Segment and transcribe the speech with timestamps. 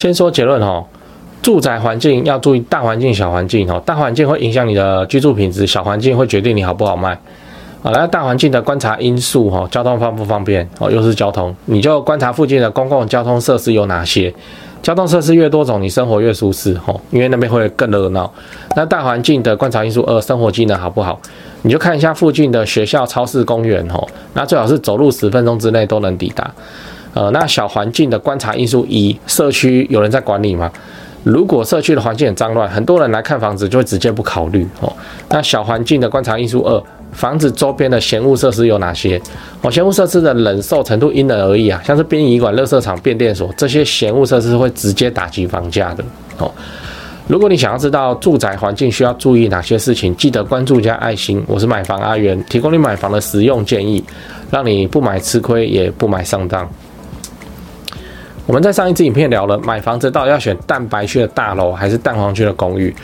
[0.00, 0.84] 先说结论哦，
[1.40, 3.82] 住宅环境要注意大环境、小环境哦。
[3.86, 7.12] 大环境会影响你的居住品质，小环境会决定你好不好卖。
[7.82, 10.90] 啊，那大环境的观察因素哈，交通方不方便哦？
[10.90, 14.32] 又是交通，你就观察附近的公共交通设施有哪些。
[14.82, 18.30] 交通设施越多种，你生活越舒适哦，因为那边会更热闹。
[18.76, 21.18] 那大环境的观察因素二，生活机能好不好？
[21.62, 26.52] 你就看一下附近的学校、超市、公园哦，那最好是走路十分钟之内都能抵达。
[27.16, 30.70] 呃，那小环境的观察因素一，社区有人在管理吗？
[31.24, 34.92] 如果社区的环境很脏乱，很多人来看房子就会直接不考虑哦。
[35.30, 36.82] 那小环境的观察因素二，
[37.12, 39.18] 房子周边的嫌物设施有哪些？
[39.62, 46.04] 哦，嫌物设施的忍受程度因人而异啊，像是殡仪馆、垃圾场、变电所这些嫌物设施会直接打击房价的
[46.36, 46.52] 哦。
[47.26, 51.42] 如果你想要知道住宅环境需要注意哪些事情，记得关注加爱心。
[51.48, 54.04] 我是买房阿元，提供你买房的实用建议，
[54.50, 56.68] 让你不买吃亏，也不买上当。
[58.46, 62.94] 我们在上一支影片聊了买房子到底要选蛋白区的大楼还是蛋黄区的公寓。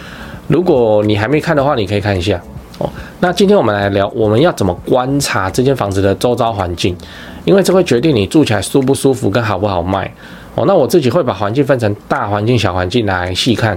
[0.46, 2.40] 如果你还没看的话，你可以看一下
[2.78, 2.88] 哦。
[3.18, 6.96] 那今天我们来聊，我们要怎么观察这间房子的周遭环境，
[7.44, 10.08] 因为这会决定你住起来舒不舒服跟好不好卖
[10.54, 10.64] 哦。
[10.64, 13.76] 那我自己会把环境分成大环境、小环境来细看。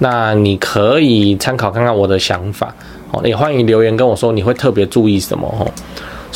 [0.00, 2.74] 那你可以参考看看我的想法
[3.12, 5.64] 哦，也欢迎留言跟我说你会特别注意什么哦。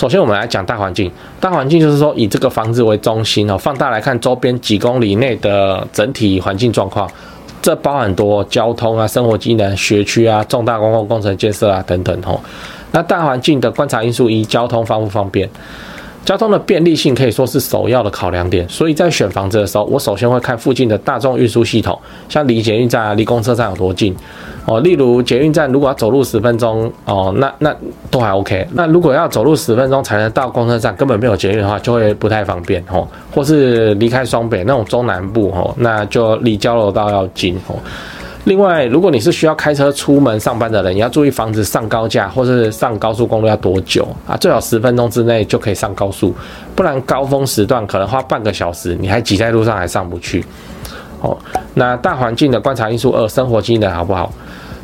[0.01, 7.07] 首先我们来讲大环境，大环境就是说以这个房子为中心哦，放大来看周边几公里内的整体环境状况，
[7.61, 12.41] 这包含很多交通啊、生活机能、学区啊、重大公共工程建设啊等等哦。
[12.92, 15.47] 那大环境的观察因素一，交通方不方便？
[16.25, 24.15] 交通的便利性可以说是首要的考量点，所以在选房子的时候，我首先会看附近的大众运输系统，像离捷运站啊、离公车站有多近
[24.67, 24.79] 哦。
[24.81, 27.75] 例如捷运站如果要走路十分钟哦，那那
[28.11, 28.67] 都还 OK。
[28.75, 33.09] 那如果要走路十分钟才能到公车站，根本没有捷运的话，就会不太方便哦。
[33.35, 37.75] 或是离开双北那种中南部哦，那就离交流道要近哦。
[38.44, 44.36] 另外，如果你是需要开车出门上班的人，你要注意防止上高架或是上高速公路要多久啊？
[44.36, 46.34] 最好十分钟之内就可以上高速，
[46.74, 50.45] 不然高峰时段可能花半个小时，你还挤在路上还上不去。
[51.20, 51.36] 哦，
[51.74, 54.33] 那大环境的观察因素二，生活机能好不好？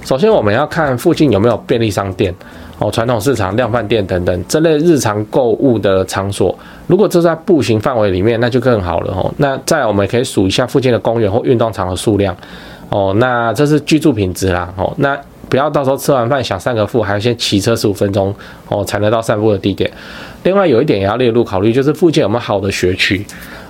[0.04, 2.32] 首先我们要看附近有没有便利商店、
[2.78, 6.56] 哦传统市场、量贩店等等这类日常购物的场所。
[6.86, 9.32] 如果这在步行范围里面，那就更好了哦。
[9.38, 12.36] 那再我们可以数一下附近的公园或运动场的数量。
[12.88, 14.72] 哦，那这是居住品质啦。
[14.76, 18.34] 哦，那不要到时候吃完饭想散个步，还要先骑车十五分钟
[18.68, 19.90] 哦，才能到散步的地点。
[20.42, 23.24] 另外有一点也要列入考虑，就是附近有没有好的学区。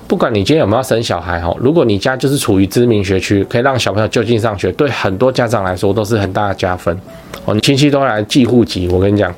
[0.08, 6.96] 不管你今天有没有生小孩哦，如果你家就是处于知名学区，可以让小朋友就近上学，对很多家长来说都是很大的加分。
[7.44, 9.34] 哦，你亲戚都来寄户籍，我跟你讲。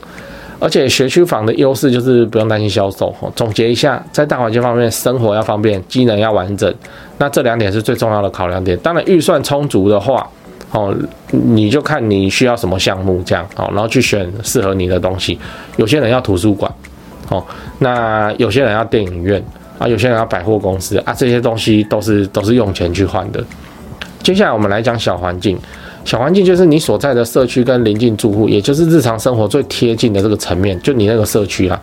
[0.61, 3.15] 而且学区房的优势就是不用担心销售。
[3.37, 6.73] 总结一下，在大环境方面，生活要方便，机能要完整，
[7.19, 8.77] 那这两点是最重要的考量点。
[8.79, 10.29] 当然，预算充足的话，
[10.73, 10.95] 哦，
[11.31, 15.39] 你就看你需要什么项目这样，哦，然后去选适合你的东西。
[15.77, 16.73] 有些人要图书馆，
[17.29, 17.45] 哦，
[17.79, 19.43] 那有些人要电影院
[19.79, 23.45] 啊，有些人要百货公司啊，这些东西都是都是用钱去换的。
[24.23, 25.57] 接下来我们来讲小环境。
[26.09, 31.79] 小环境就是你所在的社区跟邻近住户，也就是日常生活最贴近的这个层面，就你那个社区啦。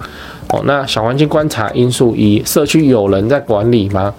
[0.50, 4.12] 哦，那小环境观察因素一，社区有人在管理吗？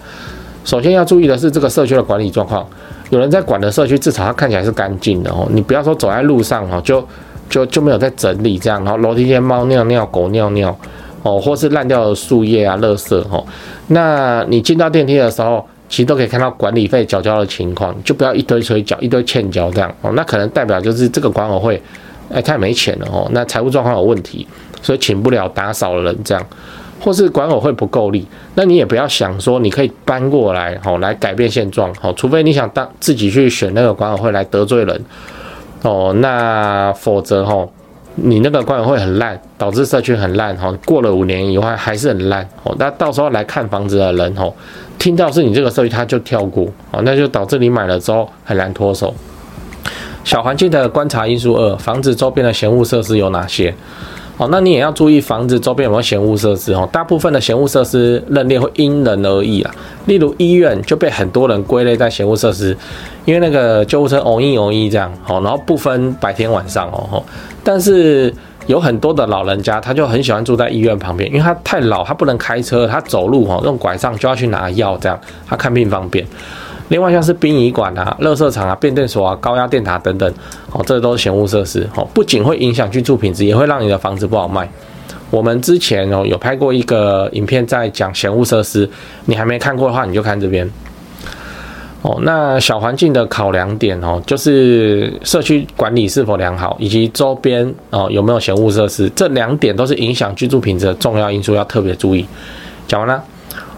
[0.63, 2.65] 首先要注意的是这个社区的管理状况，
[3.09, 5.45] 有人在管的社区，至少它看起来是干净的哦。
[5.51, 7.05] 你不要说走在路上哦，就
[7.49, 10.73] 就就没有在整理这样，然后楼梯间猫尿尿、狗尿尿
[11.23, 13.45] 哦，或是烂掉的树叶啊、垃圾哦。
[13.87, 15.67] 那你进到电梯的时候。
[15.89, 20.11] 其实都可以看到管理费缴交的情况，就不要一堆催缴，一堆欠缴这样哦。
[20.15, 21.81] 那可能代表就是这个管委会，
[22.29, 23.27] 哎，太没钱了哦。
[23.31, 24.45] 那财务状况有问题，
[24.81, 26.45] 所以请不了打扫的人这样，
[26.99, 32.13] 或是管委会不够力，那你也不要想说你可以搬过来哦，来改变现状哦。
[32.17, 35.05] 除非你想当自己去选那个管委会来得罪人
[35.83, 37.69] 哦，那否则哦，
[38.15, 40.69] 你那个管委会很烂，导致社区很烂哈。
[40.85, 42.75] 过了五年以后还是很烂哦。
[42.77, 44.53] 那到时候来看房子的人哦。
[44.99, 49.13] 听到是你这个社区，他就跳过啊，那就导致你买了之后很难脱手。
[50.23, 53.73] 小环境的观察因素二，房子周边的嫌恶设施有哪些？
[54.37, 56.87] 哦，那你也要注意房子周边有没有嫌恶设施哦。
[56.91, 59.73] 大部分的嫌恶设施认列会因人而异啊。
[60.05, 62.75] 例如医院就被很多人归类在嫌恶设施，
[63.25, 67.23] 因为那个救护车嗡一嗡一这样哦，然后不分白天晚上哦，
[67.63, 68.33] 但是。
[68.67, 76.25] 有很多的老人家，他就很喜欢住在医院旁边，因为他太老，他不能开车，他走路哈，用拐杖就要去拿药，这样他看病方便。
[76.89, 80.31] 另外像是殡仪馆啊、垃圾场啊、变电所啊、高压电塔等等，
[80.71, 84.69] 哦，这都是嫌物设施，哦，不仅会影响居住品质，也会让你的房子不好卖。
[85.29, 88.89] 我们之前哦有拍过一个影片在讲嫌物设施，
[89.25, 90.69] 你还没看过的话，你就看这边。
[92.03, 102.25] 哦，那小环境的考量点哦，就是社区管理是否良好，以及周边哦有没有闲物设施，这两点都是影响居住品质的重要因素，要特别注意。
[102.87, 103.21] 讲完了，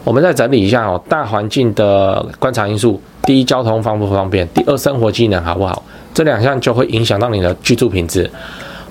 [0.04, 5.82] 我们再整理一下哦，大环境的观察因素：第一，交通方不方便；第二，生活机能好不好？
[6.14, 8.30] 这两项就会影响到你的居住品质。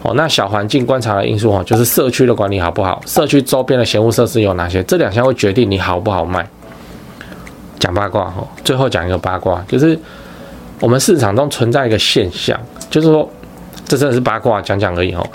[0.03, 4.83] 哦，那小环境观察的因素哦，就是社区的管理好不好，社区周边的闲物设施有哪些？
[4.85, 6.49] 这两项会决定你好不好卖。
[7.79, 9.99] 讲八卦哈，最后讲一个八卦，就是
[10.81, 12.59] 我们市场中存在一个现象，
[12.91, 13.29] 就是说，
[13.87, 15.27] 这真的是八卦，讲讲而已哦。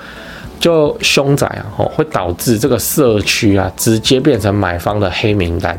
[0.59, 5.77] 就凶宅啊，哦，会导致这个社区啊，直接变成买方的黑名单。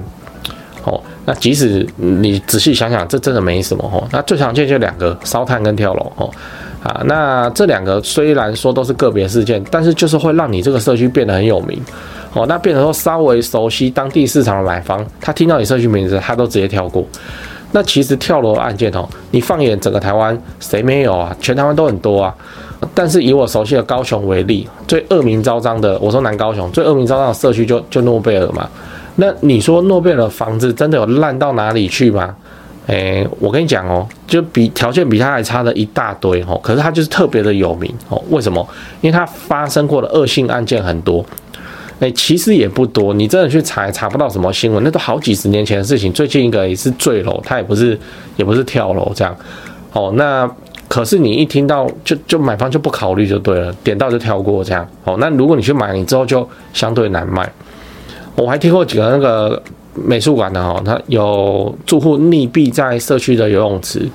[0.84, 4.06] 哦，那即使你仔细想想，这真的没什么哦。
[4.12, 6.30] 那最常见就两个，烧炭跟跳楼哦。
[6.82, 11.82] 啊，那这两个虽然说都是个别事件，但是就是会让你这个社区变得很有名。
[12.34, 17.06] 哦，那变成说稍微熟悉当地市场的买方，他听到你社区名字，他都直接跳过。
[17.72, 21.36] 那其实跳楼案件哦，你放眼整个台湾，谁没有啊？
[21.40, 22.34] 全台湾都很多啊。
[22.92, 28.68] 但是以我熟悉的高雄为例，最恶名昭彰的，我说南高雄最恶名昭彰的社区就就诺贝尔嘛。
[29.16, 32.34] 那你说诺贝尔的房子真的有烂到哪里去吗？
[32.86, 36.60] 哎、欸，我跟你讲哦，就比条件比他还差的一大堆哦。
[36.62, 38.22] 可是他就是特别的有名哦。
[38.28, 38.66] 为什么？
[39.00, 41.24] 因为他发生过的恶性案件很多。
[42.04, 46.12] 哎，其实也不多，你真的去查也查不到什么新闻，那都好几十年前的事情。
[46.12, 47.98] 最近一个也是坠楼，他也不是，
[48.36, 49.34] 也不是跳楼这样。
[49.94, 50.46] 哦，那
[50.86, 54.86] 可是你一听到就就买方就不考虑就对了，点到就跳过这样。
[55.04, 57.50] 哦，那如果你去买，你之后就相对难卖。
[58.36, 59.62] 我还听过几个那个
[59.94, 64.06] 美术馆的哈，他有住户溺毙在社区的游泳池。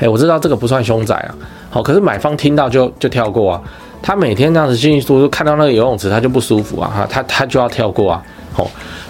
[0.00, 1.30] 哎，我知道这个不算凶宅啊，
[1.70, 3.62] 好，可是买方听到就就跳过啊。
[4.06, 8.22] 他每天这样子进进出出，看到那个游泳池，他就不舒服啊，哈，他他就要跳过啊，
[8.54, 8.66] 哦，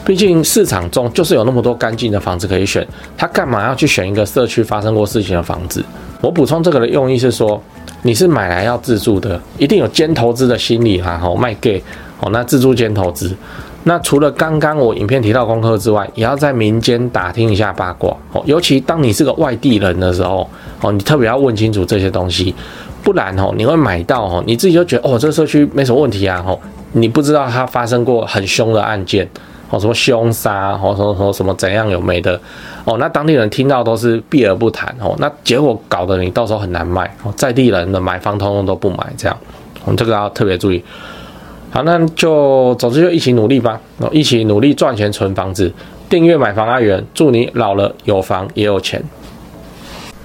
[0.07, 2.87] 毕竟市场中就是有那么多干净的房子可以选，
[3.17, 5.85] 他干嘛要去选一个社区发生过事情的房子？
[6.21, 7.61] 我补充这个的用意是说，
[8.03, 11.83] 你是买来要自住的，一定有兼投资的心理哈，好卖给，
[12.21, 13.37] 哦，那自住兼投资，
[13.83, 20.49] 那除了刚刚我影片提到功课之外，也要在民间打听一下八卦，哦，尤其当你是个外地人的时候，
[20.81, 22.55] 哦，你特别要问清楚这些东西。
[23.05, 26.59] 不然哦，你会买到哦，你自己就觉得哦，这个社区没什么问题啊，吼，
[26.93, 29.29] 你不知道它发生过很凶的案件，
[29.69, 32.41] 哦，什么凶杀，哦，什么什么什么怎样有没的，
[32.87, 39.37] 哦，那当地人听到都是避而不谈，哦，那结果搞得你到时候很难卖，哦，在地人的买方通通都不买，这样，
[39.85, 40.83] 我们这个要特别注意。
[41.71, 45.71] 好，那就总之就一起努力吧，哦，一起努力赚钱存房子，
[46.09, 49.03] 订阅买房阿元，祝你老了有房也有钱。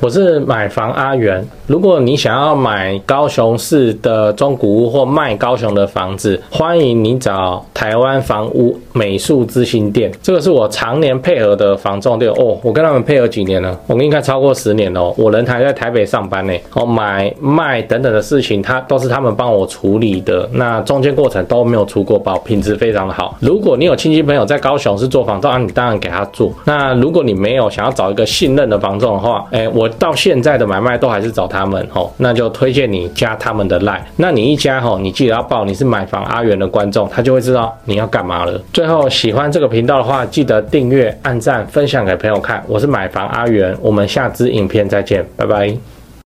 [0.01, 1.45] 我是买房阿元。
[1.67, 10.09] 如果你想要买高雄市的中古屋或卖高雄的房子，欢迎你找台湾房屋美术之星店。
[10.23, 12.57] 这个是我常年配合的房仲店哦。
[12.63, 13.77] 我跟他们配合几年了？
[13.87, 15.13] 我应该超过十年了。
[15.17, 16.53] 我人还在台北上班呢。
[16.75, 20.47] 哦，买卖等等的事情，他都是他们帮我处理的。
[20.53, 23.35] 那中间过程都没有出过包，品质非常的好。
[23.41, 26.53] 如果你有亲戚朋友在高雄是做房仲，你当然给他做。
[26.63, 29.88] 那如果你没有想要找一个信任的房仲的话，哎，我。
[29.97, 34.05] 到现在的买卖都还是找他们吼，那就推荐你加他们的赖。
[34.17, 38.61] 那你一加吼，你记得要报你是买房阿元的观众，他就会知道你要干嘛了。
[38.71, 42.63] 最后喜欢这个频道的话，记得订阅、按赞、分享给朋友看。
[42.67, 45.98] 我是买房阿元，我们下支影片再见，拜拜。